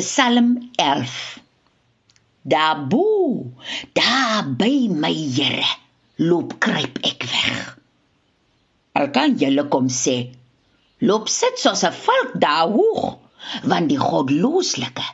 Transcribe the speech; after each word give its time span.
Psalm 0.00 0.70
11 0.76 1.40
Daarbo, 2.42 3.52
daar 3.92 4.46
by 4.56 4.88
my 4.88 5.12
Here, 5.12 5.66
loop 6.16 6.54
kruip 6.62 7.00
ek 7.04 7.26
weg. 7.28 7.58
Al 8.96 9.10
kan 9.12 9.34
julle 9.40 9.64
kom 9.72 9.90
sê, 9.92 10.16
loop 11.02 11.28
sit 11.28 11.58
soos 11.60 11.82
'n 11.84 11.98
valk 12.04 12.38
daar 12.44 12.70
hoog, 12.76 13.18
want 13.70 13.90
die 13.90 13.98
godlooslike, 14.00 15.04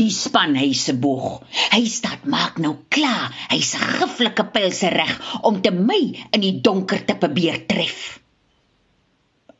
die 0.00 0.10
span 0.10 0.56
hy 0.56 0.72
se 0.72 0.96
boog. 1.04 1.44
Hy 1.74 1.84
staan 1.98 2.24
maak 2.34 2.58
nou 2.58 2.74
klaar, 2.88 3.30
hy's 3.52 3.74
'n 3.76 3.86
giflike 4.00 4.48
pelse 4.56 4.88
reg 4.96 5.14
om 5.42 5.60
te 5.62 5.70
my 5.70 6.02
in 6.32 6.40
die 6.40 6.56
donker 6.60 7.04
te 7.04 7.14
probeer 7.14 7.66
tref. 7.66 8.18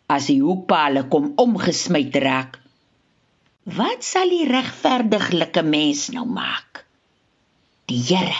As 0.08 0.26
die 0.32 0.40
hoekpale 0.40 1.08
kom 1.12 1.32
omgesmyt 1.36 2.16
raak, 2.16 2.61
Wat 3.62 4.02
sal 4.02 4.26
die 4.26 4.46
regverdiglike 4.48 5.62
mens 5.62 6.08
nou 6.10 6.24
maak? 6.26 6.80
Die 7.86 8.00
Here. 8.02 8.34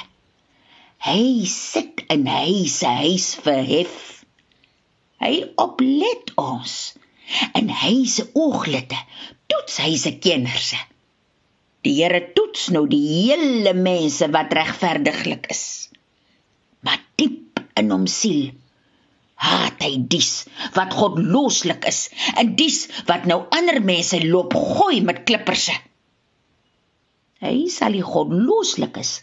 Hy 1.06 1.46
sit 1.46 2.02
in 2.10 2.26
hy 2.26 2.66
se 2.66 2.90
huis 2.90 3.28
verhef. 3.38 4.24
Hy 5.22 5.44
oplet 5.62 6.32
ons 6.42 6.74
en 7.54 7.70
hy 7.70 8.02
se 8.10 8.26
ooglede 8.34 8.98
toets 9.46 9.78
hy 9.84 9.94
se 9.94 10.16
kenners. 10.18 10.72
Die 11.86 11.94
Here 12.00 12.24
toets 12.34 12.72
nou 12.74 12.88
die 12.90 13.04
hele 13.06 13.76
mense 13.78 14.26
wat 14.34 14.50
regverdiglik 14.58 15.46
is. 15.54 15.86
Maar 16.82 16.98
diep 17.14 17.62
in 17.78 17.94
hom 17.94 18.10
siel 18.10 18.50
haat 19.42 19.82
hy 19.82 19.94
dies 20.14 20.30
wat 20.76 20.94
godlooslik 20.94 21.86
is 21.90 22.04
en 22.40 22.54
dies 22.58 22.84
wat 23.08 23.26
nou 23.30 23.40
ander 23.56 23.80
mense 23.84 24.20
loop 24.24 24.54
gooi 24.54 25.00
met 25.06 25.24
klipperse. 25.28 25.74
Hy 27.42 27.56
sal 27.74 27.96
die 27.98 28.06
godlooslikes 28.06 29.16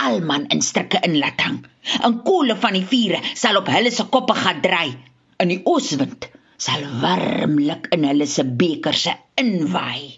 alman 0.00 0.46
in 0.54 0.62
strikke 0.64 1.02
inlaat 1.04 1.42
hang. 1.44 1.58
En 2.06 2.20
kole 2.24 2.56
van 2.62 2.78
die 2.78 2.86
vure 2.92 3.20
sal 3.34 3.60
op 3.60 3.68
hulle 3.72 3.92
se 3.92 4.06
koppe 4.14 4.36
gaan 4.38 4.62
draai. 4.64 4.94
In 5.42 5.52
die 5.52 5.60
ooswind 5.68 6.30
sal 6.58 6.86
warmlik 7.02 7.90
in 7.94 8.06
hulle 8.08 8.26
se 8.30 8.46
bekers 8.62 9.04
se 9.08 9.14
inwaai. 9.42 10.16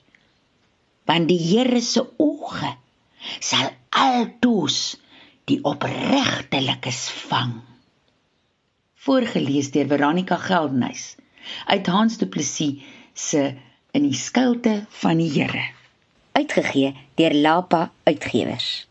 Want 1.10 1.30
die 1.32 1.40
Here 1.42 1.82
se 1.84 2.04
oë 2.22 2.74
sal 3.42 3.72
altoos 4.04 4.78
die 5.50 5.58
opregtelikes 5.66 7.02
vang 7.26 7.58
voorgeles 9.00 9.70
deur 9.72 9.86
Veronica 9.88 10.36
Geldenhuys 10.36 11.14
uit 11.66 11.86
Hans 11.86 12.18
Du 12.18 12.26
Plessis 12.26 12.82
se 13.16 13.54
in 13.96 14.04
die 14.04 14.14
skuilte 14.14 14.84
van 15.00 15.16
die 15.16 15.30
Here 15.32 15.62
uitgegee 16.36 16.92
deur 17.16 17.34
Lapa 17.34 17.90
Uitgewers 18.04 18.89